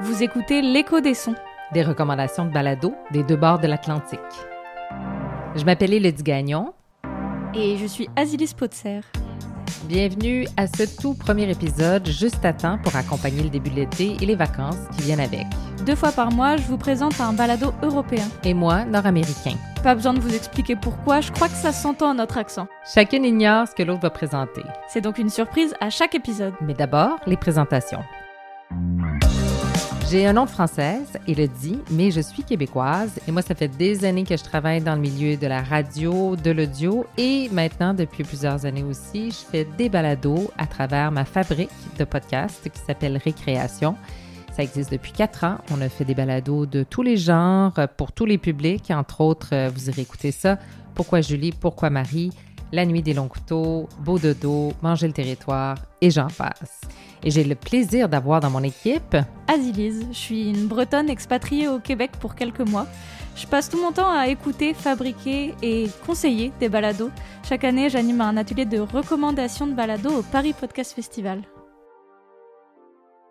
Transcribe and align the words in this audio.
Vous 0.00 0.22
écoutez 0.22 0.62
L'écho 0.62 1.00
des 1.00 1.14
sons. 1.14 1.34
Des 1.72 1.82
recommandations 1.82 2.44
de 2.44 2.52
balado 2.52 2.94
des 3.10 3.24
deux 3.24 3.34
bords 3.34 3.58
de 3.58 3.66
l'Atlantique. 3.66 4.20
Je 5.56 5.64
m'appelle 5.64 5.92
Elodie 5.92 6.22
Gagnon. 6.22 6.72
Et 7.52 7.76
je 7.78 7.86
suis 7.86 8.08
Azilis 8.14 8.54
Potser. 8.56 9.00
Bienvenue 9.88 10.46
à 10.56 10.68
ce 10.68 10.84
tout 11.00 11.14
premier 11.14 11.50
épisode, 11.50 12.06
juste 12.06 12.44
à 12.44 12.52
temps 12.52 12.78
pour 12.78 12.94
accompagner 12.94 13.42
le 13.42 13.48
début 13.48 13.70
de 13.70 13.74
l'été 13.74 14.16
et 14.20 14.24
les 14.26 14.36
vacances 14.36 14.78
qui 14.94 15.02
viennent 15.02 15.18
avec. 15.18 15.46
Deux 15.84 15.96
fois 15.96 16.12
par 16.12 16.30
mois, 16.30 16.56
je 16.56 16.62
vous 16.62 16.78
présente 16.78 17.20
un 17.20 17.32
balado 17.32 17.72
européen. 17.82 18.28
Et 18.44 18.54
moi, 18.54 18.84
nord-américain. 18.84 19.56
Pas 19.82 19.96
besoin 19.96 20.14
de 20.14 20.20
vous 20.20 20.32
expliquer 20.32 20.76
pourquoi, 20.76 21.20
je 21.20 21.32
crois 21.32 21.48
que 21.48 21.54
ça 21.54 21.72
s'entend 21.72 22.10
à 22.10 22.14
notre 22.14 22.38
accent. 22.38 22.68
Chacune 22.94 23.24
ignore 23.24 23.66
ce 23.66 23.74
que 23.74 23.82
l'autre 23.82 24.02
va 24.02 24.10
présenter. 24.10 24.62
C'est 24.88 25.00
donc 25.00 25.18
une 25.18 25.30
surprise 25.30 25.74
à 25.80 25.90
chaque 25.90 26.14
épisode. 26.14 26.54
Mais 26.60 26.74
d'abord, 26.74 27.18
les 27.26 27.36
présentations. 27.36 28.04
J'ai 30.10 30.26
un 30.26 30.32
nom 30.32 30.46
de 30.46 30.50
française, 30.50 31.18
Elodie, 31.26 31.78
mais 31.90 32.10
je 32.10 32.22
suis 32.22 32.42
québécoise 32.42 33.20
et 33.28 33.30
moi, 33.30 33.42
ça 33.42 33.54
fait 33.54 33.68
des 33.68 34.06
années 34.06 34.24
que 34.24 34.38
je 34.38 34.42
travaille 34.42 34.80
dans 34.80 34.94
le 34.94 35.02
milieu 35.02 35.36
de 35.36 35.46
la 35.46 35.60
radio, 35.62 36.34
de 36.34 36.50
l'audio 36.50 37.04
et 37.18 37.50
maintenant, 37.52 37.92
depuis 37.92 38.24
plusieurs 38.24 38.64
années 38.64 38.84
aussi, 38.84 39.30
je 39.30 39.36
fais 39.36 39.66
des 39.76 39.90
balados 39.90 40.50
à 40.56 40.66
travers 40.66 41.12
ma 41.12 41.26
fabrique 41.26 41.68
de 41.98 42.04
podcasts 42.04 42.70
qui 42.70 42.80
s'appelle 42.86 43.18
Récréation. 43.22 43.96
Ça 44.56 44.62
existe 44.62 44.90
depuis 44.90 45.12
quatre 45.12 45.44
ans. 45.44 45.58
On 45.70 45.82
a 45.82 45.90
fait 45.90 46.06
des 46.06 46.14
balados 46.14 46.64
de 46.64 46.84
tous 46.84 47.02
les 47.02 47.18
genres 47.18 47.74
pour 47.98 48.12
tous 48.12 48.24
les 48.24 48.38
publics. 48.38 48.90
Entre 48.90 49.20
autres, 49.20 49.68
vous 49.68 49.90
irez 49.90 50.02
écouter 50.02 50.32
ça. 50.32 50.58
Pourquoi 50.94 51.20
Julie? 51.20 51.52
Pourquoi 51.52 51.90
Marie? 51.90 52.30
La 52.72 52.84
nuit 52.84 53.02
des 53.02 53.14
longs 53.14 53.28
couteaux, 53.28 53.88
Beau 54.00 54.18
dodo, 54.18 54.72
Manger 54.82 55.06
le 55.06 55.12
territoire 55.12 55.76
et 56.00 56.10
j'en 56.10 56.28
passe. 56.28 56.80
Et 57.22 57.30
j'ai 57.30 57.44
le 57.44 57.54
plaisir 57.54 58.08
d'avoir 58.08 58.40
dans 58.40 58.50
mon 58.50 58.62
équipe 58.62 59.16
Azilise, 59.48 60.06
je 60.12 60.16
suis 60.16 60.50
une 60.50 60.66
bretonne 60.66 61.08
expatriée 61.08 61.68
au 61.68 61.78
Québec 61.78 62.12
pour 62.20 62.34
quelques 62.34 62.60
mois. 62.60 62.86
Je 63.34 63.46
passe 63.46 63.70
tout 63.70 63.80
mon 63.80 63.92
temps 63.92 64.10
à 64.10 64.28
écouter, 64.28 64.74
fabriquer 64.74 65.54
et 65.62 65.88
conseiller 66.06 66.52
des 66.60 66.68
balados. 66.68 67.10
Chaque 67.48 67.64
année, 67.64 67.88
j'anime 67.88 68.20
un 68.20 68.36
atelier 68.36 68.64
de 68.64 68.80
recommandation 68.80 69.66
de 69.66 69.74
balados 69.74 70.10
au 70.10 70.22
Paris 70.22 70.52
Podcast 70.52 70.92
Festival. 70.92 71.42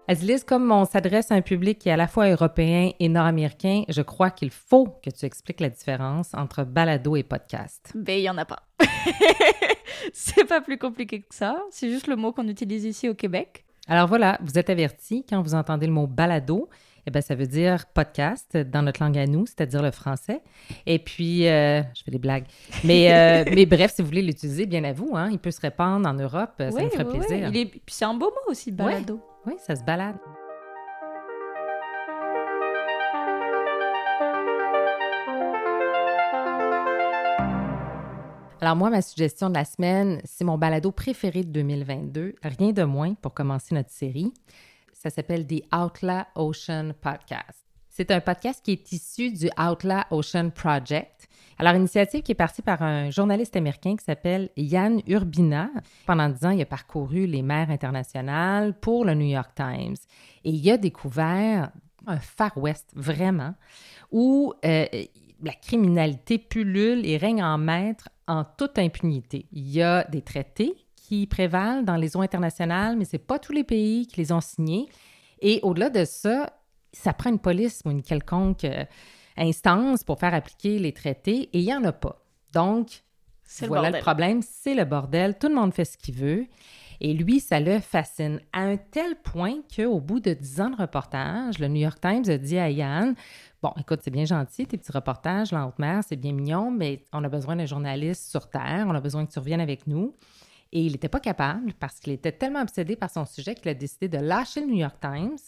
Azilis, 0.09 0.45
comme 0.45 0.71
on 0.71 0.85
s'adresse 0.85 1.31
à 1.31 1.35
un 1.35 1.41
public 1.41 1.79
qui 1.79 1.89
est 1.89 1.91
à 1.91 1.97
la 1.97 2.07
fois 2.07 2.29
européen 2.29 2.91
et 2.97 3.09
nord-américain, 3.09 3.83
je 3.89 4.01
crois 4.01 4.29
qu'il 4.29 4.51
faut 4.51 4.87
que 5.03 5.09
tu 5.09 5.25
expliques 5.25 5.59
la 5.59 5.67
différence 5.69 6.33
entre 6.33 6.63
balado 6.63 7.17
et 7.17 7.23
podcast. 7.23 7.91
Ben, 7.93 8.17
il 8.17 8.21
n'y 8.21 8.29
en 8.29 8.37
a 8.37 8.45
pas. 8.45 8.63
c'est 10.13 10.45
pas 10.45 10.61
plus 10.61 10.77
compliqué 10.77 11.19
que 11.19 11.35
ça. 11.35 11.61
C'est 11.71 11.89
juste 11.89 12.07
le 12.07 12.15
mot 12.15 12.31
qu'on 12.31 12.47
utilise 12.47 12.85
ici 12.85 13.09
au 13.09 13.15
Québec. 13.15 13.65
Alors 13.89 14.07
voilà, 14.07 14.39
vous 14.41 14.57
êtes 14.57 14.69
avertis 14.69 15.25
quand 15.29 15.41
vous 15.41 15.55
entendez 15.55 15.87
le 15.87 15.93
mot 15.93 16.07
balado. 16.07 16.69
Eh 17.05 17.11
bien, 17.11 17.21
ça 17.21 17.35
veut 17.35 17.47
dire 17.47 17.85
podcast 17.93 18.55
dans 18.55 18.83
notre 18.83 19.03
langue 19.03 19.17
à 19.17 19.27
nous, 19.27 19.45
c'est-à-dire 19.45 19.81
le 19.81 19.91
français. 19.91 20.41
Et 20.85 20.99
puis, 20.99 21.49
euh, 21.49 21.81
je 21.93 22.03
fais 22.05 22.11
des 22.11 22.17
blagues. 22.17 22.45
Mais, 22.85 23.13
euh, 23.13 23.51
mais 23.53 23.65
bref, 23.65 23.93
si 23.93 24.01
vous 24.01 24.07
voulez 24.07 24.21
l'utiliser, 24.21 24.65
bien 24.65 24.85
à 24.85 24.93
vous. 24.93 25.11
Hein, 25.15 25.29
il 25.31 25.39
peut 25.39 25.51
se 25.51 25.61
répandre 25.61 26.07
en 26.07 26.13
Europe. 26.13 26.53
ça 26.59 26.71
me 26.71 26.89
ferait 26.89 27.05
plaisir. 27.05 27.49
Puis 27.51 27.81
c'est 27.87 28.05
un 28.05 28.13
beau 28.13 28.27
mot 28.27 28.51
aussi, 28.51 28.71
balado. 28.71 29.21
Oui, 29.47 29.55
ça 29.59 29.77
se 29.77 29.83
balade. 29.83 30.17
Alors 38.59 38.75
moi, 38.75 38.89
ma 38.89 39.01
suggestion 39.01 39.49
de 39.49 39.55
la 39.55 39.63
semaine, 39.63 40.19
c'est 40.25 40.43
mon 40.43 40.57
balado 40.57 40.91
préféré 40.91 41.43
de 41.43 41.49
2022, 41.51 42.35
rien 42.43 42.73
de 42.73 42.83
moins 42.83 43.13
pour 43.13 43.33
commencer 43.33 43.73
notre 43.73 43.91
série. 43.91 44.33
Ça 44.91 45.09
s'appelle 45.09 45.47
The 45.47 45.63
Outlaw 45.73 46.23
Ocean 46.35 46.91
Podcast. 46.99 47.66
C'est 47.97 48.11
un 48.11 48.21
podcast 48.21 48.63
qui 48.63 48.73
est 48.73 48.91
issu 48.91 49.31
du 49.31 49.49
Outlaw 49.57 50.01
Ocean 50.11 50.51
Project. 50.51 51.27
Alors, 51.57 51.73
initiative 51.73 52.21
qui 52.21 52.33
est 52.33 52.35
partie 52.35 52.61
par 52.61 52.83
un 52.83 53.09
journaliste 53.09 53.55
américain 53.55 53.95
qui 53.95 54.05
s'appelle 54.05 54.51
Yann 54.55 55.01
Urbina. 55.07 55.71
Pendant 56.05 56.29
dix 56.29 56.45
ans, 56.45 56.51
il 56.51 56.61
a 56.61 56.67
parcouru 56.67 57.25
les 57.25 57.41
mers 57.41 57.71
internationales 57.71 58.75
pour 58.79 59.03
le 59.03 59.15
New 59.15 59.25
York 59.25 59.49
Times. 59.55 59.95
Et 60.43 60.51
il 60.51 60.69
a 60.69 60.77
découvert 60.77 61.71
un 62.05 62.19
Far 62.19 62.55
West, 62.59 62.91
vraiment, 62.95 63.55
où 64.11 64.53
euh, 64.63 64.85
la 65.41 65.53
criminalité 65.53 66.37
pullule 66.37 67.03
et 67.03 67.17
règne 67.17 67.41
en 67.41 67.57
maître 67.57 68.09
en 68.27 68.43
toute 68.43 68.77
impunité. 68.77 69.47
Il 69.51 69.67
y 69.71 69.81
a 69.81 70.03
des 70.03 70.21
traités 70.21 70.75
qui 70.95 71.25
prévalent 71.25 71.83
dans 71.83 71.95
les 71.95 72.15
eaux 72.15 72.21
internationales, 72.21 72.95
mais 72.95 73.05
ce 73.05 73.15
n'est 73.15 73.23
pas 73.23 73.39
tous 73.39 73.53
les 73.53 73.63
pays 73.63 74.05
qui 74.05 74.21
les 74.21 74.31
ont 74.31 74.41
signés. 74.41 74.87
Et 75.41 75.59
au-delà 75.63 75.89
de 75.89 76.05
ça, 76.05 76.51
ça 76.91 77.13
prend 77.13 77.29
une 77.29 77.39
police 77.39 77.81
ou 77.85 77.91
une 77.91 78.03
quelconque 78.03 78.65
euh, 78.65 78.85
instance 79.37 80.03
pour 80.03 80.19
faire 80.19 80.33
appliquer 80.33 80.79
les 80.79 80.93
traités 80.93 81.49
et 81.53 81.59
il 81.59 81.65
n'y 81.65 81.73
en 81.73 81.83
a 81.83 81.91
pas. 81.91 82.21
Donc, 82.53 83.03
voilà 83.67 83.91
le, 83.91 83.99
problème, 83.99 84.41
c'est 84.41 84.75
le 84.75 84.85
bordel. 84.85 85.37
Tout 85.37 85.47
le 85.47 85.55
monde 85.55 85.73
fait 85.73 85.85
ce 85.85 85.97
qu'il 85.97 86.15
veut. 86.15 86.47
Et 86.99 87.13
lui, 87.13 87.39
ça 87.39 87.59
le 87.59 87.79
fascine 87.79 88.41
à 88.53 88.61
un 88.61 88.77
tel 88.77 89.15
point 89.15 89.59
qu'au 89.75 89.99
bout 89.99 90.19
de 90.19 90.33
dix 90.33 90.59
ans 90.59 90.71
de 90.71 90.75
reportage, 90.75 91.59
le 91.59 91.67
New 91.67 91.81
York 91.81 91.99
Times 92.01 92.27
a 92.27 92.37
dit 92.37 92.57
à 92.57 92.69
Yann 92.69 93.13
Bon, 93.61 93.71
écoute, 93.79 93.99
c'est 94.03 94.11
bien 94.11 94.25
gentil, 94.25 94.65
tes 94.65 94.77
petits 94.77 94.91
reportages, 94.91 95.51
la 95.51 95.67
haute 95.67 95.79
mer, 95.79 96.01
c'est 96.07 96.15
bien 96.15 96.31
mignon, 96.31 96.71
mais 96.71 97.03
on 97.13 97.23
a 97.23 97.29
besoin 97.29 97.55
d'un 97.55 97.65
journaliste 97.65 98.29
sur 98.29 98.49
Terre, 98.49 98.85
on 98.87 98.95
a 98.95 99.01
besoin 99.01 99.25
que 99.25 99.31
tu 99.31 99.39
reviennes 99.39 99.61
avec 99.61 99.87
nous. 99.87 100.15
Et 100.77 100.81
il 100.81 100.91
n'était 100.91 101.09
pas 101.09 101.19
capable 101.19 101.73
parce 101.73 101.99
qu'il 101.99 102.13
était 102.13 102.31
tellement 102.31 102.61
obsédé 102.61 102.95
par 102.95 103.09
son 103.09 103.25
sujet 103.25 103.55
qu'il 103.55 103.67
a 103.67 103.73
décidé 103.73 104.07
de 104.07 104.19
lâcher 104.19 104.61
le 104.61 104.67
New 104.67 104.77
York 104.77 104.97
Times. 105.01 105.39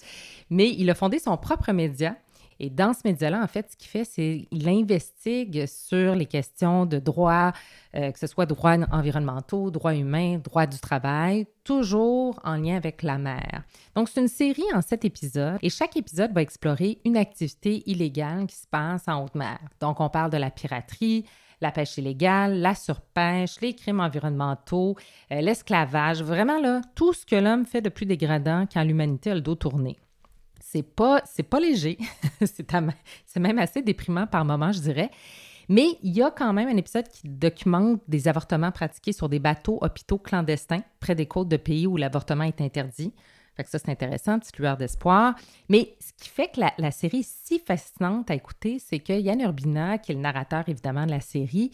Mais 0.50 0.69
il 0.72 0.90
a 0.90 0.95
fondé 0.95 1.19
son 1.19 1.38
propre 1.38 1.72
média. 1.72 2.16
Et 2.59 2.72
dans 2.72 2.94
ce 2.94 3.01
média-là, 3.06 3.44
en 3.44 3.47
fait, 3.47 3.69
ce 3.72 3.78
qu'il 3.78 3.89
fait, 3.89 4.03
c'est 4.06 4.47
qu'il 4.51 4.68
investigue 4.68 5.68
sur 5.68 6.16
les 6.16 6.25
questions 6.25 6.88
de 6.88 6.97
droits, 6.97 7.53
euh, 7.95 8.12
que 8.12 8.18
ce 8.18 8.25
soit 8.25 8.47
droits 8.47 8.78
environnementaux, 8.91 9.69
droits 9.69 9.94
humains, 9.94 10.39
droits 10.39 10.66
du 10.66 10.79
travail, 10.79 11.45
toujours 11.63 12.39
en 12.44 12.56
lien 12.56 12.75
avec 12.75 13.03
la 13.03 13.19
mer. 13.19 13.63
Donc, 13.94 14.09
c'est 14.09 14.22
une 14.22 14.28
série 14.28 14.66
en 14.73 14.81
sept 14.81 15.06
épisodes 15.06 15.59
et 15.62 15.69
chaque 15.69 15.95
épisode 15.95 16.34
va 16.34 16.41
explorer 16.41 16.97
une 17.06 17.18
activité 17.18 17.84
illégale 17.85 18.47
qui 18.47 18.56
se 18.56 18.68
passe 18.68 19.07
en 19.07 19.23
haute 19.23 19.35
mer. 19.35 19.59
Donc, 19.79 20.00
on 20.00 20.09
parle 20.09 20.31
de 20.31 20.38
la 20.38 20.50
piraterie, 20.50 21.23
la 21.62 21.72
pêche 21.72 21.97
illégale, 21.97 22.59
la 22.59 22.75
surpêche, 22.75 23.59
les 23.62 23.74
crimes 23.74 24.00
environnementaux, 24.00 24.96
euh, 25.31 25.42
l'esclavage, 25.42 26.24
vraiment 26.24 26.59
là, 26.59 26.81
tout 26.96 27.14
ce 27.14 27.25
que 27.25 27.36
l'homme 27.36 27.66
fait 27.66 27.81
de 27.81 27.90
plus 27.90 28.06
dégradant 28.06 28.66
quand 28.72 28.84
l'humanité 28.84 29.31
a 29.31 29.36
le 29.36 29.42
dos 29.42 29.56
tourné. 29.56 29.98
C'est 30.62 30.84
pas, 30.84 31.22
c'est 31.25 31.44
pas 31.44 31.59
léger, 31.59 31.98
c'est 32.46 33.40
même 33.40 33.59
assez 33.59 33.81
déprimant 33.81 34.28
par 34.28 34.46
moments, 34.46 34.72
je 34.72 34.80
dirais. 34.80 35.09
Mais 35.69 35.86
il 36.02 36.18
y 36.18 36.24
a 36.24 36.31
quand 36.31 36.52
même 36.52 36.68
un 36.68 36.78
épisode 36.78 37.08
qui 37.08 37.30
documente 37.30 38.02
des 38.08 38.28
avortements 38.28 38.72
pratiqués 38.72 39.14
sur 39.14 39.30
des 39.30 39.38
bateaux 39.38 39.78
hôpitaux 39.81 40.18
clandestins 40.18 40.81
près 41.00 41.14
des 41.14 41.28
côtes 41.28 41.48
de 41.48 41.58
pays 41.58 41.86
où 41.86 41.96
l'avortement 41.96 42.44
est 42.44 42.59
interdit. 42.59 43.14
Ça, 43.68 43.80
c'est 43.80 43.90
intéressant, 43.90 44.40
petite 44.40 44.58
lueur 44.58 44.78
d'espoir. 44.78 45.36
Mais 45.70 45.96
ce 46.00 46.12
qui 46.18 46.30
fait 46.30 46.50
que 46.50 46.62
la, 46.78 46.92
série 46.92 47.20
est 47.20 47.30
si 47.46 47.59
fascinante 47.59 48.31
à 48.31 48.36
écouter, 48.36 48.80
c'est 48.80 49.00
que 49.00 49.14
Yann 49.14 49.42
Urbina, 49.42 49.97
qui 49.97 50.12
est 50.12 50.16
le 50.16 50.22
narrateur 50.22 50.64
évidemment 50.68 51.06
de 51.06 51.12
la 51.12 51.20
série, 51.20 51.72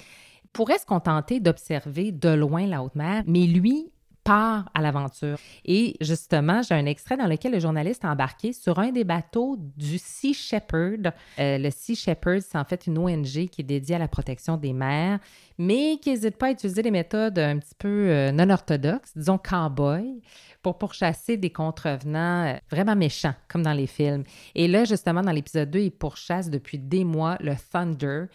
pourrait 0.53 0.79
se 0.79 0.85
contenter 0.85 1.39
d'observer 1.39 2.11
de 2.11 2.29
loin 2.29 2.65
la 2.65 2.81
haute 2.81 2.95
mer, 2.95 3.23
mais 3.27 3.45
lui 3.45 3.91
part 4.25 4.69
à 4.73 4.81
l'aventure. 4.81 5.37
Et 5.63 5.95
justement, 6.01 6.61
j'ai 6.63 6.73
un 6.73 6.85
extrait 6.87 7.15
dans 7.15 7.27
lequel 7.27 7.53
le 7.53 7.59
journaliste 7.59 8.03
a 8.03 8.09
embarqué 8.09 8.51
sur 8.51 8.79
un 8.79 8.91
des 8.91 9.03
bateaux 9.03 9.55
du 9.77 9.97
Sea 9.99 10.33
Shepherd. 10.33 11.13
Euh, 11.39 11.57
le 11.59 11.69
Sea 11.69 11.95
Shepherd, 11.95 12.41
c'est 12.41 12.57
en 12.57 12.65
fait 12.65 12.87
une 12.87 12.97
ONG 12.97 13.47
qui 13.47 13.61
est 13.61 13.63
dédiée 13.63 13.95
à 13.95 13.99
la 13.99 14.07
protection 14.07 14.57
des 14.57 14.73
mers, 14.73 15.19
mais 15.57 15.97
qui 16.01 16.09
n'hésite 16.09 16.37
pas 16.37 16.47
à 16.47 16.51
utiliser 16.51 16.81
des 16.81 16.91
méthodes 16.91 17.37
un 17.37 17.59
petit 17.59 17.75
peu 17.77 18.09
euh, 18.09 18.31
non 18.31 18.49
orthodoxes, 18.49 19.11
disons 19.15 19.37
cowboy, 19.37 20.21
pour 20.63 20.79
pourchasser 20.79 21.37
des 21.37 21.51
contrevenants 21.51 22.47
euh, 22.47 22.55
vraiment 22.71 22.95
méchants, 22.95 23.35
comme 23.47 23.61
dans 23.61 23.73
les 23.73 23.87
films. 23.87 24.23
Et 24.55 24.67
là, 24.67 24.85
justement, 24.85 25.21
dans 25.21 25.31
l'épisode 25.31 25.69
2, 25.69 25.79
il 25.79 25.91
pourchasse 25.91 26.49
depuis 26.49 26.79
des 26.79 27.03
mois 27.03 27.37
le 27.41 27.53
Thunder, 27.71 28.25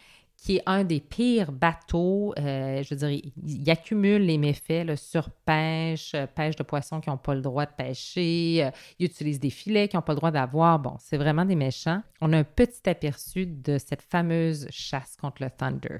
qui 0.40 0.56
est 0.56 0.62
un 0.66 0.84
des 0.84 1.00
pires 1.00 1.52
bateaux. 1.52 2.32
Euh, 2.38 2.82
je 2.82 2.94
veux 2.94 3.08
dire, 3.08 3.30
il, 3.44 3.70
accumule 3.70 4.22
les 4.22 4.38
méfaits, 4.38 4.86
là, 4.86 4.96
surpêche, 4.96 6.12
euh, 6.14 6.26
pêche 6.26 6.56
de 6.56 6.62
poissons 6.62 7.00
qui 7.00 7.10
n'ont 7.10 7.18
pas 7.18 7.34
le 7.34 7.42
droit 7.42 7.66
de 7.66 7.72
pêcher, 7.76 8.64
euh, 8.64 8.70
il 8.98 9.06
utilise 9.06 9.38
des 9.38 9.50
filets 9.50 9.88
qui 9.88 9.96
n'ont 9.96 10.02
pas 10.02 10.12
le 10.12 10.18
droit 10.18 10.30
d'avoir. 10.30 10.78
Bon, 10.78 10.96
c'est 10.98 11.18
vraiment 11.18 11.44
des 11.44 11.56
méchants. 11.56 12.02
On 12.22 12.32
a 12.32 12.38
un 12.38 12.44
petit 12.44 12.88
aperçu 12.88 13.46
de 13.46 13.76
cette 13.76 14.02
fameuse 14.02 14.66
chasse 14.70 15.16
contre 15.20 15.42
le 15.42 15.50
Thunder. 15.50 15.98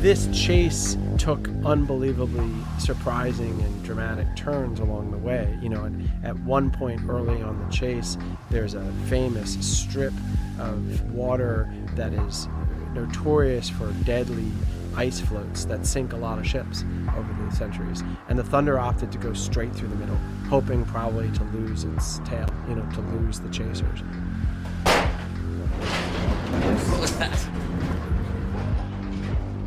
This 0.00 0.28
chase 0.32 0.98
took 1.16 1.48
unbelievably 1.64 2.52
surprising 2.78 3.58
and 3.62 3.82
dramatic 3.82 4.26
turns 4.36 4.78
along 4.78 5.10
the 5.10 5.16
way. 5.16 5.48
You 5.62 5.70
know, 5.70 5.90
at 6.22 6.36
one 6.40 6.70
point 6.70 7.00
early 7.08 7.42
on 7.42 7.58
the 7.58 7.74
chase, 7.74 8.18
there's 8.50 8.74
a 8.74 8.84
famous 9.06 9.56
strip 9.62 10.12
of 10.60 11.14
water 11.14 11.72
that 11.96 12.12
is 12.12 12.48
notorious 12.94 13.68
for 13.68 13.92
deadly 14.04 14.50
ice 14.96 15.20
floats 15.20 15.64
that 15.64 15.84
sink 15.84 16.12
a 16.12 16.16
lot 16.16 16.38
of 16.38 16.46
ships 16.46 16.84
over 17.16 17.36
the 17.44 17.54
centuries. 17.54 18.02
And 18.28 18.38
the 18.38 18.44
Thunder 18.44 18.78
opted 18.78 19.10
to 19.12 19.18
go 19.18 19.32
straight 19.32 19.74
through 19.74 19.88
the 19.88 19.96
middle, 19.96 20.18
hoping 20.48 20.84
probably 20.84 21.30
to 21.32 21.44
lose 21.44 21.84
its 21.84 22.20
tail, 22.20 22.48
you 22.68 22.76
know, 22.76 22.88
to 22.92 23.00
lose 23.00 23.40
the 23.40 23.50
chasers. 23.50 24.02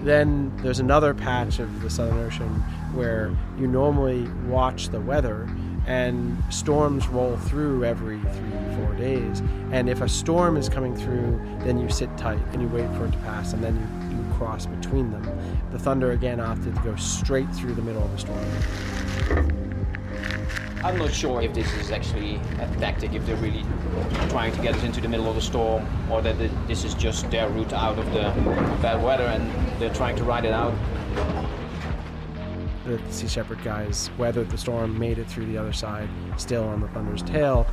Then 0.04 0.56
there's 0.64 0.80
another 0.80 1.14
patch 1.14 1.60
of 1.60 1.82
the 1.82 1.90
Southern 1.90 2.20
Ocean 2.20 2.48
where 2.94 3.36
you 3.60 3.68
normally 3.68 4.30
watch 4.46 4.88
the 4.90 5.02
weather 5.02 5.50
and 5.88 6.38
storms 6.50 7.08
roll 7.08 7.38
through 7.38 7.86
every 7.86 8.20
three, 8.20 8.76
four 8.76 8.94
days. 8.96 9.42
And 9.72 9.90
if 9.90 10.02
a 10.02 10.10
storm 10.10 10.58
is 10.58 10.70
coming 10.70 10.96
through, 10.96 11.42
then 11.60 11.80
you 11.80 11.90
sit 11.90 12.16
tight 12.18 12.40
and 12.52 12.62
you 12.62 12.68
wait 12.68 12.90
for 12.96 13.06
it 13.06 13.12
to 13.14 13.18
pass 13.20 13.54
and 13.54 13.64
then 13.64 13.76
you, 14.12 14.18
you 14.18 14.34
cross 14.36 14.66
between 14.66 15.12
them. 15.12 15.24
The 15.72 15.80
Thunder 15.80 16.12
again 16.12 16.40
opted 16.40 16.76
to 16.76 16.82
go 16.82 16.96
straight 16.98 17.50
through 17.56 17.74
the 17.74 17.82
middle 17.82 18.04
of 18.04 18.12
the 18.12 18.18
storm. 18.18 19.68
I'm 20.84 20.98
not 20.98 21.12
sure 21.12 21.42
if 21.42 21.54
this 21.54 21.74
is 21.74 21.90
actually 21.92 22.36
a 22.60 22.68
tactic, 22.80 23.14
if 23.14 23.26
they're 23.26 23.36
really 23.38 23.66
trying 24.30 24.54
to 24.54 24.62
get 24.62 24.76
us 24.76 24.84
into 24.84 25.02
the 25.02 25.08
middle 25.08 25.28
of 25.28 25.36
the 25.36 25.42
storm, 25.42 25.88
or 26.10 26.22
that 26.22 26.38
this 26.68 26.84
is 26.84 26.94
just 26.94 27.30
their 27.32 27.50
route 27.50 27.74
out 27.74 27.98
of 27.98 28.06
the 28.14 28.32
bad 28.82 29.04
weather 29.04 29.24
and 29.24 29.82
they're 29.82 29.94
trying 29.94 30.16
to 30.18 30.24
ride 30.24 30.46
it 30.46 30.54
out. 30.54 30.74
The 32.88 32.98
Sea 33.12 33.28
Shepherd 33.28 33.60
guys 33.66 34.10
weathered 34.18 34.50
the 34.50 34.58
storm, 34.58 34.98
made 34.98 35.18
it 35.18 35.28
through 35.28 35.46
the 35.52 35.58
other 35.60 35.74
side, 35.74 36.08
still 36.38 36.64
on 36.64 36.80
the 36.80 36.88
Thunder's 36.94 37.22
tail. 37.22 37.66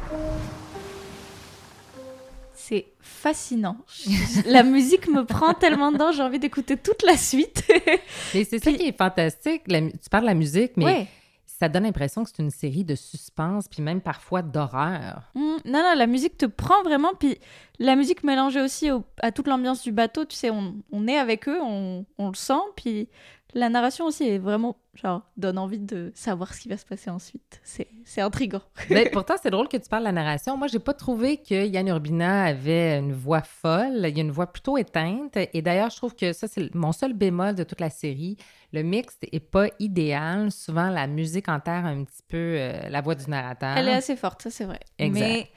C'est 2.52 2.86
fascinant. 3.00 3.76
la 4.46 4.62
musique 4.64 5.06
me 5.08 5.24
prend 5.24 5.54
tellement 5.54 5.92
dedans, 5.92 6.10
j'ai 6.12 6.22
envie 6.22 6.38
d'écouter 6.40 6.76
toute 6.76 7.02
la 7.04 7.16
suite. 7.16 7.62
Mais 8.34 8.42
c'est 8.44 8.58
ça 8.62 8.72
qui 8.72 8.88
est 8.88 8.96
fantastique. 8.96 9.62
La 9.68 9.82
tu 9.82 10.08
parles 10.10 10.24
de 10.24 10.28
la 10.28 10.34
musique, 10.34 10.72
mais 10.76 10.84
ouais. 10.84 11.06
ça 11.46 11.68
donne 11.68 11.82
l'impression 11.84 12.24
que 12.24 12.30
c'est 12.34 12.42
une 12.42 12.50
série 12.50 12.84
de 12.84 12.94
suspense, 12.96 13.68
puis 13.68 13.82
même 13.82 14.00
parfois 14.00 14.42
d'horreur. 14.42 15.22
Mm, 15.34 15.40
non, 15.66 15.82
non, 15.82 15.94
la 15.96 16.06
musique 16.06 16.38
te 16.38 16.46
prend 16.46 16.82
vraiment. 16.82 17.12
Puis 17.18 17.38
la 17.78 17.94
musique 17.96 18.24
mélangée 18.24 18.62
aussi 18.62 18.90
au- 18.90 19.04
à 19.20 19.30
toute 19.30 19.46
l'ambiance 19.46 19.82
du 19.82 19.92
bateau, 19.92 20.24
tu 20.24 20.34
sais, 20.34 20.50
on, 20.50 20.74
on 20.90 21.06
est 21.06 21.18
avec 21.18 21.48
eux, 21.48 21.60
on, 21.62 22.04
on 22.18 22.28
le 22.28 22.34
sent. 22.34 22.54
Puis 22.76 23.08
la 23.54 23.68
narration 23.68 24.06
aussi 24.06 24.28
est 24.28 24.38
vraiment, 24.38 24.76
genre, 24.94 25.22
donne 25.36 25.58
envie 25.58 25.78
de 25.78 26.10
savoir 26.14 26.52
ce 26.52 26.60
qui 26.60 26.68
va 26.68 26.76
se 26.76 26.84
passer 26.84 27.08
ensuite. 27.08 27.60
C'est 27.62 28.20
intriguant. 28.20 28.62
Mais 28.90 29.08
pourtant, 29.10 29.34
c'est 29.40 29.50
drôle 29.50 29.68
que 29.68 29.76
tu 29.76 29.88
parles 29.88 30.02
de 30.02 30.08
la 30.08 30.12
narration. 30.12 30.56
Moi, 30.56 30.66
j'ai 30.66 30.80
pas 30.80 30.92
trouvé 30.92 31.36
que 31.36 31.66
Yann 31.66 31.86
Urbina 31.86 32.44
avait 32.44 32.98
une 32.98 33.12
voix 33.12 33.42
folle. 33.42 34.00
Il 34.04 34.16
y 34.16 34.20
a 34.20 34.24
une 34.24 34.32
voix 34.32 34.48
plutôt 34.48 34.76
éteinte. 34.76 35.36
Et 35.52 35.62
d'ailleurs, 35.62 35.90
je 35.90 35.96
trouve 35.96 36.14
que 36.14 36.32
ça, 36.32 36.48
c'est 36.48 36.74
mon 36.74 36.92
seul 36.92 37.12
bémol 37.12 37.54
de 37.54 37.62
toute 37.62 37.80
la 37.80 37.90
série. 37.90 38.36
Le 38.72 38.82
mix 38.82 39.16
est 39.30 39.40
pas 39.40 39.68
idéal. 39.78 40.50
Souvent, 40.50 40.90
la 40.90 41.06
musique 41.06 41.48
enterre 41.48 41.86
un 41.86 42.02
petit 42.04 42.22
peu 42.26 42.36
euh, 42.36 42.88
la 42.88 43.00
voix 43.00 43.14
du 43.14 43.30
narrateur. 43.30 43.76
Elle 43.76 43.88
est 43.88 43.94
assez 43.94 44.16
forte, 44.16 44.42
ça 44.42 44.50
c'est 44.50 44.64
vrai. 44.64 44.80
Exact. 44.98 45.20
Mais 45.20 45.50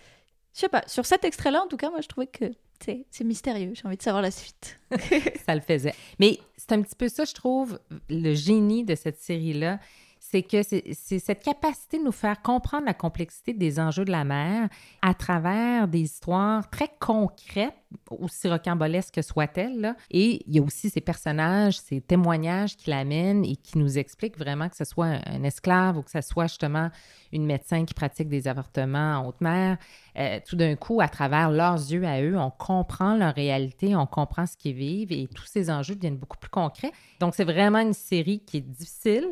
je 0.58 0.62
sais 0.62 0.70
pas, 0.70 0.84
sur 0.88 1.06
cet 1.06 1.24
extrait-là, 1.24 1.62
en 1.64 1.68
tout 1.68 1.78
cas, 1.78 1.92
moi 1.92 2.02
je 2.02 2.08
trouvais 2.08 2.26
que 2.26 2.46
c'est 2.80 3.24
mystérieux. 3.24 3.74
J'ai 3.76 3.86
envie 3.86 3.98
de 3.98 4.02
savoir 4.02 4.24
la 4.24 4.32
suite. 4.32 4.80
ça 5.46 5.54
le 5.54 5.62
faisait. 5.62 5.94
Mais 6.20 6.40
c'est 6.58 6.72
un 6.72 6.82
petit 6.82 6.96
peu 6.96 7.10
ça, 7.10 7.26
je 7.26 7.34
trouve, 7.34 7.80
le 8.10 8.34
génie 8.34 8.84
de 8.84 8.96
cette 8.96 9.20
série-là. 9.20 9.80
C'est 10.20 10.42
que 10.42 10.64
c'est 10.64 11.20
cette 11.20 11.44
capacité 11.44 12.00
de 12.00 12.04
nous 12.04 12.12
faire 12.12 12.42
comprendre 12.42 12.86
la 12.86 12.96
complexité 12.96 13.54
des 13.54 13.80
enjeux 13.80 14.04
de 14.04 14.12
la 14.12 14.24
mer 14.24 14.68
à 15.04 15.14
travers 15.14 15.88
des 15.88 16.02
histoires 16.02 16.68
très 16.72 16.90
concrètes, 17.00 17.78
aussi 18.10 18.48
rocambolesques 18.48 19.24
soient-elles. 19.24 19.80
là. 19.80 19.96
Et 20.12 20.44
il 20.48 20.56
y 20.56 20.60
a 20.60 20.62
aussi 20.62 20.90
ces 20.90 21.02
personnages, 21.02 21.80
ces 21.80 22.02
témoignages 22.02 22.76
qui 22.78 22.90
l'amènent 22.90 23.46
et 23.46 23.56
qui 23.56 23.78
nous 23.78 23.98
expliquent 23.98 24.38
vraiment 24.38 24.70
que 24.70 24.76
ce 24.76 24.86
soit 24.86 25.06
un, 25.06 25.22
un 25.26 25.44
esclave 25.44 25.98
ou 25.98 26.04
que 26.04 26.12
ce 26.12 26.22
soit 26.22 26.48
justement 26.48 26.90
une 27.32 27.46
médecin 27.46 27.86
qui 27.86 27.94
pratique 27.94 28.30
des 28.30 28.48
avortements 28.48 29.18
en 29.20 29.28
haute 29.28 29.42
mer. 29.42 29.78
Euh, 30.18 30.40
tout 30.46 30.56
d'un 30.56 30.76
coup, 30.76 31.00
à 31.02 31.08
travers 31.08 31.52
leurs 31.52 31.76
yeux 31.76 32.06
à 32.06 32.22
eux, 32.22 32.38
on 32.38 32.50
comprend 32.50 33.16
leur 33.16 33.36
réalité, 33.36 33.96
on 33.96 34.08
comprend 34.08 34.46
ce 34.48 34.58
qu'ils 34.58 34.76
vivent 34.76 35.12
et 35.12 35.28
tous 35.28 35.46
ces 35.46 35.70
enjeux 35.70 35.96
deviennent 35.96 36.18
beaucoup 36.18 36.38
plus 36.38 36.50
concrets. 36.50 36.92
Donc, 37.20 37.36
c'est 37.36 37.44
vraiment 37.44 37.80
une 37.80 37.94
série 37.94 38.40
qui 38.40 38.58
est 38.58 38.62
difficile, 38.62 39.28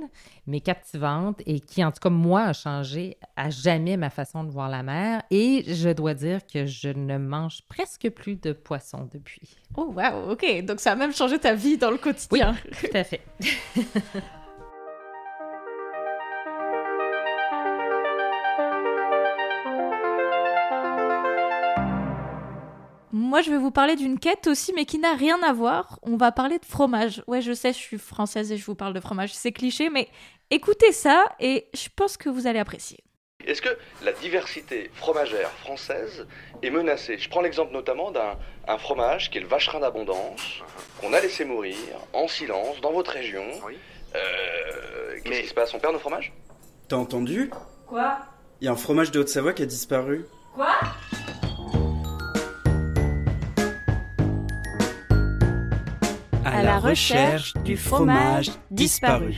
mais 0.45 0.59
captivante 0.59 1.41
et 1.45 1.59
qui, 1.59 1.83
en 1.83 1.91
tout 1.91 1.99
cas, 2.01 2.09
moi, 2.09 2.43
a 2.43 2.53
changé 2.53 3.17
à 3.35 3.49
jamais 3.49 3.97
ma 3.97 4.09
façon 4.09 4.43
de 4.43 4.51
voir 4.51 4.69
la 4.69 4.83
mer. 4.83 5.23
Et 5.31 5.63
je 5.73 5.89
dois 5.89 6.13
dire 6.13 6.45
que 6.45 6.65
je 6.65 6.89
ne 6.89 7.17
mange 7.17 7.63
presque 7.67 8.09
plus 8.09 8.35
de 8.35 8.44
poisson 8.53 9.09
depuis. 9.13 9.55
Oh 9.75 9.93
wow, 9.95 10.31
ok. 10.31 10.63
Donc 10.63 10.79
ça 10.79 10.93
a 10.93 10.95
même 10.95 11.13
changé 11.13 11.39
ta 11.39 11.53
vie 11.53 11.77
dans 11.77 11.91
le 11.91 11.97
quotidien. 11.97 12.55
Tout 12.79 12.97
à 12.97 13.03
fait. 13.03 13.21
Moi, 23.11 23.41
je 23.41 23.49
vais 23.49 23.57
vous 23.57 23.71
parler 23.71 23.95
d'une 23.95 24.19
quête 24.19 24.47
aussi, 24.47 24.71
mais 24.73 24.85
qui 24.85 24.97
n'a 24.97 25.13
rien 25.13 25.41
à 25.41 25.51
voir. 25.51 25.99
On 26.03 26.15
va 26.15 26.31
parler 26.31 26.59
de 26.59 26.65
fromage. 26.65 27.23
Ouais, 27.27 27.41
je 27.41 27.53
sais, 27.53 27.73
je 27.73 27.77
suis 27.77 27.97
française 27.97 28.51
et 28.51 28.57
je 28.57 28.65
vous 28.65 28.75
parle 28.75 28.93
de 28.93 28.99
fromage. 28.99 29.33
C'est 29.33 29.51
cliché, 29.51 29.89
mais 29.89 30.09
écoutez 30.51 30.91
ça 30.91 31.25
et 31.39 31.67
je 31.73 31.87
pense 31.95 32.17
que 32.17 32.29
vous 32.29 32.47
allez 32.47 32.59
apprécier. 32.59 33.03
Est-ce 33.45 33.61
que 33.61 33.77
la 34.03 34.11
diversité 34.11 34.89
fromagère 34.95 35.49
française 35.51 36.25
est 36.63 36.69
menacée? 36.71 37.17
Je 37.19 37.29
prends 37.29 37.41
l'exemple 37.41 37.73
notamment 37.73 38.11
d'un 38.11 38.37
un 38.67 38.77
fromage 38.79 39.29
qui 39.29 39.37
est 39.37 39.41
le 39.41 39.47
vacherin 39.47 39.79
d'abondance, 39.79 40.61
qu'on 40.99 41.13
a 41.13 41.19
laissé 41.19 41.45
mourir 41.45 41.75
en 42.13 42.27
silence 42.27 42.81
dans 42.81 42.91
votre 42.91 43.11
région. 43.11 43.43
Oui. 43.65 43.77
Euh, 44.15 44.19
Qu'est-ce 45.23 45.29
Mais- 45.29 45.41
qui 45.43 45.47
se 45.49 45.53
passe? 45.53 45.73
On 45.75 45.79
perd 45.79 45.93
nos 45.93 45.99
fromages? 45.99 46.33
T'as 46.87 46.95
entendu? 46.95 47.51
Quoi? 47.87 48.17
Il 48.61 48.65
y 48.65 48.67
a 48.67 48.71
un 48.71 48.75
fromage 48.75 49.11
de 49.11 49.19
Haute-Savoie 49.19 49.53
qui 49.53 49.61
a 49.61 49.65
disparu. 49.67 50.25
Quoi? 50.55 50.69
À 56.43 56.63
la 56.63 56.79
recherche 56.79 57.53
du 57.63 57.75
fromage 57.75 58.51
disparu. 58.71 59.35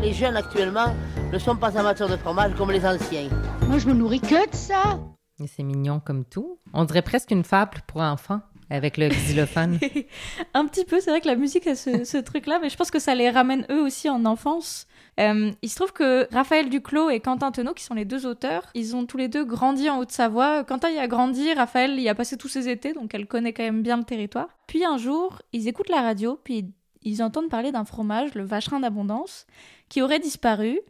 Les 0.00 0.12
jeunes 0.12 0.36
actuellement 0.36 0.94
ne 1.36 1.40
sont 1.40 1.56
pas 1.56 1.78
amateurs 1.78 2.08
de 2.08 2.16
fromage 2.16 2.54
comme 2.56 2.70
les 2.70 2.86
anciens. 2.86 3.28
Moi, 3.68 3.76
je 3.76 3.86
me 3.86 3.92
nourris 3.92 4.20
que 4.20 4.50
de 4.50 4.54
ça. 4.54 4.98
Et 5.38 5.46
c'est 5.46 5.62
mignon 5.62 6.00
comme 6.00 6.24
tout. 6.24 6.58
On 6.72 6.84
dirait 6.84 7.02
presque 7.02 7.30
une 7.30 7.44
fable 7.44 7.82
pour 7.86 8.00
enfants 8.00 8.40
avec 8.70 8.96
le 8.96 9.10
xylophone. 9.10 9.78
Un 10.54 10.66
petit 10.66 10.86
peu, 10.86 10.98
c'est 10.98 11.10
vrai 11.10 11.20
que 11.20 11.28
la 11.28 11.36
musique 11.36 11.66
a 11.66 11.74
ce, 11.74 12.04
ce 12.04 12.16
truc-là, 12.16 12.58
mais 12.60 12.70
je 12.70 12.76
pense 12.76 12.90
que 12.90 12.98
ça 12.98 13.14
les 13.14 13.28
ramène 13.28 13.66
eux 13.70 13.82
aussi 13.82 14.08
en 14.08 14.24
enfance. 14.24 14.86
Euh, 15.20 15.50
il 15.60 15.68
se 15.68 15.76
trouve 15.76 15.92
que 15.92 16.26
Raphaël 16.32 16.70
Duclos 16.70 17.10
et 17.10 17.20
Quentin 17.20 17.52
Tenot, 17.52 17.74
qui 17.74 17.84
sont 17.84 17.94
les 17.94 18.06
deux 18.06 18.24
auteurs, 18.24 18.62
ils 18.74 18.96
ont 18.96 19.04
tous 19.04 19.18
les 19.18 19.28
deux 19.28 19.44
grandi 19.44 19.90
en 19.90 19.98
Haute-Savoie. 19.98 20.64
Quentin 20.64 20.88
y 20.88 20.98
a 20.98 21.06
grandi, 21.06 21.52
Raphaël 21.52 22.00
y 22.00 22.08
a 22.08 22.14
passé 22.14 22.38
tous 22.38 22.48
ses 22.48 22.70
étés, 22.70 22.94
donc 22.94 23.14
elle 23.14 23.26
connaît 23.26 23.52
quand 23.52 23.62
même 23.62 23.82
bien 23.82 23.98
le 23.98 24.04
territoire. 24.04 24.48
Puis 24.66 24.86
un 24.86 24.96
jour, 24.96 25.42
ils 25.52 25.68
écoutent 25.68 25.90
la 25.90 26.00
radio, 26.00 26.40
puis 26.42 26.72
ils 27.02 27.22
entendent 27.22 27.50
parler 27.50 27.72
d'un 27.72 27.84
fromage, 27.84 28.34
le 28.34 28.42
vacherin 28.42 28.80
d'abondance, 28.80 29.46
qui 29.90 30.00
aurait 30.00 30.18
disparu. 30.18 30.80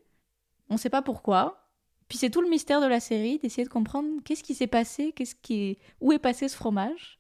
On 0.70 0.74
ne 0.74 0.78
sait 0.78 0.90
pas 0.90 1.02
pourquoi. 1.02 1.62
Puis 2.08 2.18
c'est 2.18 2.30
tout 2.30 2.40
le 2.40 2.48
mystère 2.48 2.80
de 2.80 2.86
la 2.86 3.00
série, 3.00 3.38
d'essayer 3.38 3.64
de 3.64 3.68
comprendre 3.72 4.08
qu'est-ce 4.24 4.42
qui 4.44 4.54
s'est 4.54 4.66
passé, 4.68 5.12
qu'est-ce 5.12 5.34
qui 5.34 5.70
est... 5.70 5.78
où 6.00 6.12
est 6.12 6.18
passé 6.20 6.46
ce 6.48 6.56
fromage. 6.56 7.18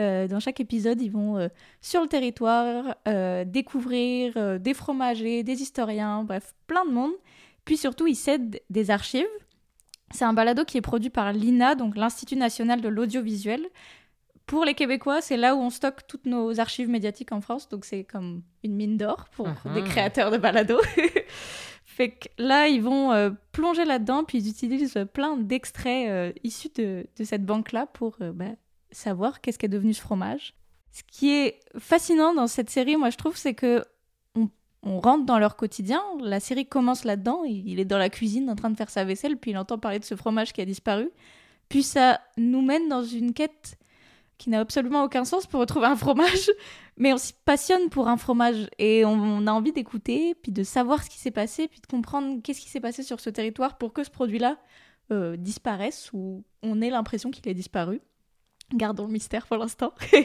Euh, 0.00 0.28
dans 0.28 0.38
chaque 0.40 0.60
épisode, 0.60 1.02
ils 1.02 1.10
vont 1.10 1.36
euh, 1.36 1.48
sur 1.80 2.00
le 2.00 2.06
territoire 2.06 2.94
euh, 3.08 3.44
découvrir 3.44 4.58
des 4.60 4.72
fromagers, 4.74 5.42
des 5.42 5.62
historiens, 5.62 6.22
bref, 6.24 6.54
plein 6.68 6.84
de 6.84 6.90
monde. 6.92 7.12
Puis 7.64 7.76
surtout, 7.76 8.06
ils 8.06 8.14
cèdent 8.14 8.60
des 8.70 8.90
archives. 8.90 9.26
C'est 10.12 10.24
un 10.24 10.32
balado 10.32 10.64
qui 10.64 10.78
est 10.78 10.82
produit 10.82 11.10
par 11.10 11.32
l'INA, 11.32 11.74
donc 11.74 11.96
l'Institut 11.96 12.36
national 12.36 12.80
de 12.80 12.88
l'audiovisuel. 12.88 13.66
Pour 14.46 14.64
les 14.64 14.74
Québécois, 14.74 15.20
c'est 15.20 15.36
là 15.36 15.54
où 15.54 15.58
on 15.60 15.70
stocke 15.70 16.06
toutes 16.08 16.26
nos 16.26 16.58
archives 16.58 16.88
médiatiques 16.88 17.30
en 17.30 17.40
France, 17.40 17.68
donc 17.68 17.84
c'est 17.84 18.02
comme 18.02 18.42
une 18.64 18.74
mine 18.74 18.96
d'or 18.96 19.28
pour 19.30 19.46
Mhm. 19.48 19.74
des 19.74 19.82
créateurs 19.84 20.30
de 20.32 20.38
balados. 20.38 20.80
là, 22.38 22.68
ils 22.68 22.82
vont 22.82 23.12
euh, 23.12 23.30
plonger 23.52 23.84
là-dedans, 23.84 24.24
puis 24.24 24.38
ils 24.38 24.48
utilisent 24.48 25.06
plein 25.12 25.36
d'extraits 25.36 26.08
euh, 26.08 26.32
issus 26.44 26.70
de, 26.74 27.06
cette 27.22 27.44
banque-là 27.44 27.86
pour 27.86 28.16
euh, 28.20 28.32
bah, 28.32 28.52
savoir 28.90 29.40
qu'est-ce 29.40 29.58
qu'est 29.58 29.68
devenu 29.68 29.94
ce 29.94 30.00
fromage. 30.00 30.54
Ce 30.92 31.02
qui 31.06 31.30
est 31.30 31.60
fascinant 31.78 32.34
dans 32.34 32.46
cette 32.46 32.70
série, 32.70 32.96
moi 32.96 33.10
je 33.10 33.16
trouve, 33.16 33.36
c'est 33.36 33.54
que 33.54 33.84
on, 34.82 34.98
rentre 35.00 35.26
dans 35.26 35.38
leur 35.38 35.56
quotidien. 35.56 36.02
La 36.20 36.40
série 36.40 36.66
commence 36.66 37.04
là-dedans. 37.04 37.44
Il 37.44 37.78
est 37.78 37.84
dans 37.84 37.98
la 37.98 38.08
cuisine 38.08 38.48
en 38.48 38.56
train 38.56 38.70
de 38.70 38.76
faire 38.76 38.88
sa 38.88 39.04
vaisselle, 39.04 39.36
puis 39.36 39.50
il 39.50 39.58
entend 39.58 39.78
parler 39.78 39.98
de 39.98 40.04
ce 40.04 40.16
fromage 40.16 40.54
qui 40.54 40.62
a 40.62 40.64
disparu. 40.64 41.10
Puis 41.68 41.82
ça 41.82 42.20
nous 42.38 42.62
mène 42.62 42.88
dans 42.88 43.04
une 43.04 43.34
quête 43.34 43.76
qui 44.40 44.48
n'a 44.48 44.60
absolument 44.60 45.04
aucun 45.04 45.26
sens 45.26 45.46
pour 45.46 45.60
retrouver 45.60 45.86
un 45.86 45.96
fromage, 45.96 46.50
mais 46.96 47.12
on 47.12 47.18
s'y 47.18 47.34
passionne 47.44 47.90
pour 47.90 48.08
un 48.08 48.16
fromage 48.16 48.68
et 48.78 49.04
on, 49.04 49.46
a 49.46 49.52
envie 49.52 49.72
d'écouter, 49.72 50.34
puis 50.34 50.50
de 50.50 50.62
savoir 50.62 51.04
ce 51.04 51.10
qui 51.10 51.18
s'est 51.18 51.30
passé, 51.30 51.68
puis 51.68 51.78
de 51.78 51.86
comprendre 51.86 52.40
qu'est-ce 52.42 52.62
qui 52.62 52.70
s'est 52.70 52.80
passé 52.80 53.02
sur 53.02 53.20
ce 53.20 53.28
territoire 53.28 53.76
pour 53.76 53.92
que 53.92 54.02
ce 54.02 54.10
produit-là 54.10 54.56
euh, 55.12 55.36
disparaisse 55.36 56.10
ou 56.14 56.42
on 56.62 56.80
ait 56.80 56.88
l'impression 56.88 57.30
qu'il 57.30 57.46
est 57.48 57.54
disparu. 57.54 58.00
Gardons 58.72 59.06
le 59.06 59.12
mystère 59.12 59.46
pour 59.46 59.58
l'instant. 59.58 59.92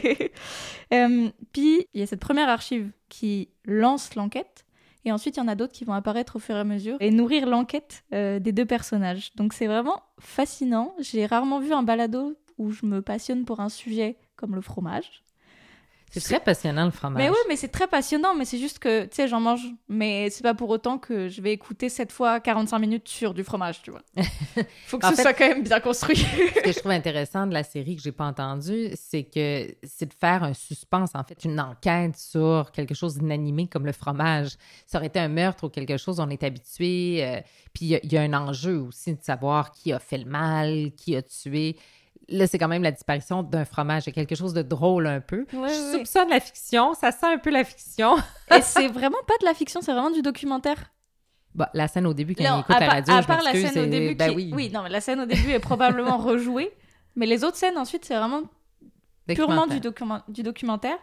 Euh, 0.94 1.28
puis, 1.52 1.88
il 1.94 2.00
y 2.00 2.02
a 2.04 2.06
cette 2.06 2.20
première 2.20 2.48
archive 2.48 2.92
qui 3.08 3.48
lance 3.64 4.14
l'enquête. 4.14 4.64
Et 5.04 5.10
ensuite, 5.10 5.36
il 5.36 5.40
y 5.40 5.42
en 5.42 5.48
a 5.48 5.56
d'autres 5.56 5.72
qui 5.72 5.84
vont 5.84 5.94
apparaître 5.94 6.36
au 6.36 6.38
fur 6.38 6.54
et 6.54 6.60
à 6.60 6.64
mesure 6.64 6.96
et 7.00 7.10
nourrir 7.10 7.46
l'enquête 7.46 8.04
euh, 8.14 8.38
des 8.38 8.52
deux 8.52 8.64
personnages. 8.64 9.34
Donc 9.34 9.52
c'est 9.52 9.66
vraiment 9.66 10.00
fascinant. 10.20 10.94
J'ai 11.00 11.26
rarement 11.26 11.58
vu 11.58 11.72
un 11.72 11.82
balado 11.82 12.36
où 12.58 12.70
je 12.70 12.86
me 12.86 13.02
passionne 13.02 13.44
pour 13.44 13.60
un 13.60 13.68
sujet 13.68 14.16
comme 14.36 14.54
le 14.54 14.60
fromage. 14.60 15.22
C'est 16.10 16.20
très 16.20 16.40
passionnant 16.40 16.84
le 16.84 16.90
fromage. 16.90 17.22
Mais 17.22 17.28
oui, 17.28 17.36
mais 17.48 17.56
c'est 17.56 17.68
très 17.68 17.86
passionnant, 17.86 18.34
mais 18.34 18.44
c'est 18.44 18.58
juste 18.58 18.78
que, 18.78 19.04
tu 19.04 19.10
sais, 19.12 19.28
j'en 19.28 19.40
mange, 19.40 19.66
mais 19.88 20.30
c'est 20.30 20.42
pas 20.42 20.54
pour 20.54 20.70
autant 20.70 20.98
que 20.98 21.28
je 21.28 21.42
vais 21.42 21.52
écouter 21.52 21.88
cette 21.88 22.12
fois 22.12 22.40
45 22.40 22.78
minutes 22.78 23.08
sur 23.08 23.34
du 23.34 23.44
fromage, 23.44 23.82
tu 23.82 23.90
vois. 23.90 24.02
Faut 24.86 24.98
que 24.98 25.08
ce 25.08 25.20
soit 25.20 25.34
quand 25.34 25.48
même 25.48 25.62
bien 25.62 25.80
construit. 25.80 26.16
ce 26.16 26.60
que 26.60 26.72
je 26.72 26.78
trouve 26.78 26.92
intéressant 26.92 27.46
de 27.46 27.52
la 27.52 27.64
série 27.64 27.96
que 27.96 28.02
j'ai 28.02 28.12
pas 28.12 28.26
entendu, 28.26 28.90
c'est 28.94 29.24
que 29.24 29.74
c'est 29.82 30.06
de 30.06 30.14
faire 30.14 30.42
un 30.42 30.54
suspense, 30.54 31.10
en 31.14 31.24
fait, 31.24 31.44
une 31.44 31.60
enquête 31.60 32.16
sur 32.16 32.70
quelque 32.72 32.94
chose 32.94 33.18
d'inanimé 33.18 33.66
comme 33.66 33.84
le 33.84 33.92
fromage. 33.92 34.52
Ça 34.86 34.98
aurait 34.98 35.08
été 35.08 35.18
un 35.18 35.28
meurtre 35.28 35.64
ou 35.64 35.68
quelque 35.68 35.96
chose, 35.96 36.20
on 36.20 36.30
est 36.30 36.42
habitué. 36.42 37.24
Euh, 37.24 37.40
puis 37.74 37.86
il 37.86 38.00
y, 38.02 38.14
y, 38.14 38.16
a 38.16 38.22
un 38.22 38.32
enjeu 38.32 38.78
aussi 38.78 39.14
de 39.14 39.22
savoir 39.22 39.72
qui 39.72 39.92
a 39.92 39.98
fait 39.98 40.18
le 40.18 40.24
mal, 40.24 40.92
qui 40.96 41.14
a 41.16 41.22
tué 41.22 41.76
là, 42.28 42.46
c'est 42.46 42.58
quand 42.58 42.68
même 42.68 42.82
la 42.82 42.92
disparition 42.92 43.42
d'un 43.42 43.64
fromage. 43.64 44.04
Il 44.06 44.08
y 44.08 44.10
a 44.10 44.12
quelque 44.12 44.34
chose 44.34 44.54
de 44.54 44.62
drôle 44.62 45.06
un 45.06 45.20
peu. 45.20 45.46
Ouais, 45.52 45.68
je 45.68 45.98
soupçonne 45.98 46.28
la 46.28 46.40
fiction. 46.40 46.94
Ça 46.94 47.12
sent 47.12 47.26
un 47.26 47.38
peu 47.38 47.50
la 47.50 47.64
fiction. 47.64 48.16
Et 48.56 48.60
c'est 48.62 48.88
vraiment 48.88 49.18
pas 49.26 49.34
de 49.40 49.44
la 49.44 49.54
fiction, 49.54 49.80
c'est 49.80 49.92
vraiment 49.92 50.10
du 50.10 50.22
documentaire. 50.22 50.92
Bah, 51.54 51.70
la 51.72 51.88
scène 51.88 52.06
au 52.06 52.12
début, 52.12 52.34
quand 52.34 52.44
non, 52.44 52.56
il 52.56 52.60
écoute 52.60 52.76
à 52.76 52.80
la 52.80 52.88
radio, 52.88 53.14
à 53.14 53.22
je 53.22 53.26
part 53.26 53.42
la 53.42 53.52
scène 53.52 53.78
au 53.78 53.86
début 53.86 54.14
ben 54.14 54.30
qui... 54.30 54.36
oui, 54.36 54.50
oui, 54.54 54.70
non, 54.70 54.82
mais 54.82 54.90
la 54.90 55.00
scène 55.00 55.20
au 55.20 55.26
début 55.26 55.52
est 55.52 55.58
probablement 55.58 56.18
rejouée, 56.18 56.70
mais 57.14 57.24
les 57.24 57.44
autres 57.44 57.56
scènes 57.56 57.78
ensuite, 57.78 58.04
c'est 58.04 58.16
vraiment 58.16 58.42
purement 59.26 59.66
du, 59.66 59.80
du 60.28 60.42
documentaire. 60.42 60.98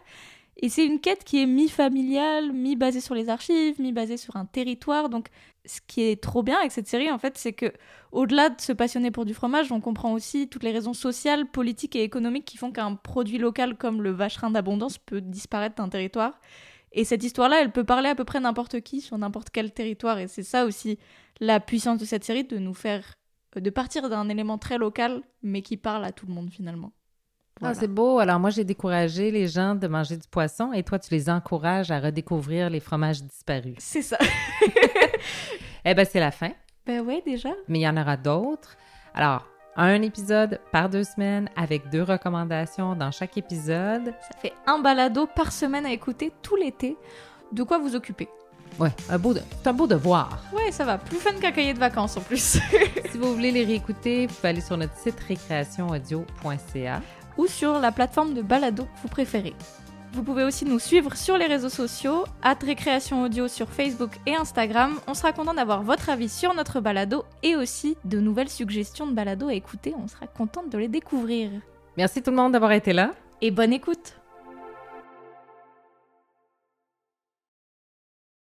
Et 0.62 0.68
c'est 0.68 0.86
une 0.86 1.00
quête 1.00 1.24
qui 1.24 1.42
est 1.42 1.46
mi-familiale, 1.46 2.52
mi-basée 2.52 3.00
sur 3.00 3.14
les 3.14 3.28
archives, 3.28 3.80
mi-basée 3.80 4.16
sur 4.16 4.36
un 4.36 4.44
territoire. 4.46 5.08
Donc, 5.08 5.28
ce 5.66 5.80
qui 5.86 6.02
est 6.02 6.22
trop 6.22 6.42
bien 6.42 6.58
avec 6.58 6.70
cette 6.70 6.86
série, 6.86 7.10
en 7.10 7.18
fait, 7.18 7.36
c'est 7.36 7.52
que 7.52 7.72
au-delà 8.12 8.50
de 8.50 8.60
se 8.60 8.72
passionner 8.72 9.10
pour 9.10 9.24
du 9.24 9.34
fromage, 9.34 9.72
on 9.72 9.80
comprend 9.80 10.12
aussi 10.12 10.48
toutes 10.48 10.62
les 10.62 10.70
raisons 10.70 10.92
sociales, 10.92 11.46
politiques 11.46 11.96
et 11.96 12.04
économiques 12.04 12.44
qui 12.44 12.56
font 12.56 12.70
qu'un 12.70 12.94
produit 12.94 13.38
local 13.38 13.76
comme 13.76 14.02
le 14.02 14.10
vacherin 14.10 14.50
d'abondance 14.50 14.98
peut 14.98 15.20
disparaître 15.20 15.76
d'un 15.76 15.88
territoire. 15.88 16.40
Et 16.92 17.04
cette 17.04 17.24
histoire-là, 17.24 17.60
elle 17.60 17.72
peut 17.72 17.84
parler 17.84 18.08
à 18.08 18.14
peu 18.14 18.24
près 18.24 18.38
n'importe 18.38 18.80
qui 18.80 19.00
sur 19.00 19.18
n'importe 19.18 19.50
quel 19.50 19.72
territoire. 19.72 20.18
Et 20.20 20.28
c'est 20.28 20.44
ça 20.44 20.64
aussi 20.64 20.98
la 21.40 21.58
puissance 21.58 21.98
de 21.98 22.04
cette 22.04 22.24
série, 22.24 22.44
de 22.44 22.58
nous 22.58 22.74
faire, 22.74 23.14
de 23.56 23.70
partir 23.70 24.08
d'un 24.08 24.28
élément 24.28 24.58
très 24.58 24.78
local, 24.78 25.22
mais 25.42 25.62
qui 25.62 25.76
parle 25.76 26.04
à 26.04 26.12
tout 26.12 26.26
le 26.26 26.32
monde 26.32 26.50
finalement. 26.50 26.92
Ah, 27.62 27.72
c'est 27.74 27.86
beau. 27.88 28.18
Alors, 28.18 28.38
moi, 28.40 28.50
j'ai 28.50 28.64
découragé 28.64 29.30
les 29.30 29.46
gens 29.48 29.74
de 29.74 29.86
manger 29.86 30.16
du 30.16 30.26
poisson 30.28 30.72
et 30.72 30.82
toi, 30.82 30.98
tu 30.98 31.12
les 31.14 31.30
encourages 31.30 31.90
à 31.90 32.00
redécouvrir 32.00 32.68
les 32.68 32.80
fromages 32.80 33.22
disparus. 33.22 33.76
C'est 33.78 34.02
ça. 34.02 34.18
Eh 35.86 35.92
bien, 35.94 36.04
c'est 36.06 36.20
la 36.20 36.30
fin, 36.30 36.50
ben 36.86 37.02
ouais, 37.02 37.22
déjà. 37.26 37.50
mais 37.68 37.80
il 37.80 37.82
y 37.82 37.88
en 37.88 37.96
aura 37.98 38.16
d'autres. 38.16 38.74
Alors, 39.14 39.46
un 39.76 40.00
épisode 40.00 40.58
par 40.72 40.88
deux 40.88 41.04
semaines 41.04 41.50
avec 41.56 41.90
deux 41.90 42.02
recommandations 42.02 42.94
dans 42.96 43.10
chaque 43.10 43.36
épisode. 43.36 44.14
Ça 44.22 44.38
fait 44.40 44.52
un 44.66 44.78
balado 44.78 45.26
par 45.26 45.52
semaine 45.52 45.84
à 45.84 45.92
écouter 45.92 46.32
tout 46.40 46.56
l'été. 46.56 46.96
De 47.52 47.62
quoi 47.64 47.76
vous 47.78 47.94
occuper? 47.94 48.28
Ouais, 48.78 48.88
un 49.10 49.18
beau 49.18 49.34
de- 49.34 49.42
c'est 49.62 49.68
un 49.68 49.74
beau 49.74 49.86
devoir. 49.86 50.42
Ouais, 50.54 50.72
ça 50.72 50.84
va. 50.86 50.96
Plus 50.96 51.18
fun 51.18 51.34
qu'un 51.38 51.52
cahier 51.52 51.74
de 51.74 51.78
vacances 51.78 52.16
en 52.16 52.22
plus. 52.22 52.58
si 53.12 53.18
vous 53.18 53.34
voulez 53.34 53.50
les 53.50 53.64
réécouter, 53.64 54.26
vous 54.26 54.34
pouvez 54.34 54.48
aller 54.48 54.60
sur 54.62 54.78
notre 54.78 54.96
site 54.96 55.20
récréationaudio.ca. 55.20 57.02
Ou 57.38 57.46
sur 57.46 57.78
la 57.78 57.92
plateforme 57.92 58.34
de 58.34 58.42
balado 58.42 58.84
que 58.84 59.02
vous 59.02 59.08
préférez. 59.08 59.54
Vous 60.12 60.22
pouvez 60.22 60.44
aussi 60.44 60.64
nous 60.64 60.78
suivre 60.78 61.16
sur 61.16 61.36
les 61.36 61.46
réseaux 61.46 61.68
sociaux, 61.68 62.24
at 62.42 62.56
Récréation 62.62 63.24
Audio 63.24 63.48
sur 63.48 63.68
Facebook 63.68 64.12
et 64.26 64.36
Instagram. 64.36 65.00
On 65.08 65.14
sera 65.14 65.32
content 65.32 65.54
d'avoir 65.54 65.82
votre 65.82 66.08
avis 66.08 66.28
sur 66.28 66.54
notre 66.54 66.80
balado 66.80 67.24
et 67.42 67.56
aussi 67.56 67.96
de 68.04 68.20
nouvelles 68.20 68.48
suggestions 68.48 69.08
de 69.08 69.12
balado 69.12 69.48
à 69.48 69.54
écouter. 69.54 69.92
On 70.00 70.06
sera 70.06 70.28
contente 70.28 70.70
de 70.70 70.78
les 70.78 70.86
découvrir. 70.86 71.50
Merci 71.96 72.22
tout 72.22 72.30
le 72.30 72.36
monde 72.36 72.52
d'avoir 72.52 72.72
été 72.72 72.92
là. 72.92 73.10
Et 73.40 73.50
bonne 73.50 73.72
écoute 73.72 74.14